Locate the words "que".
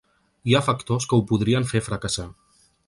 1.11-1.21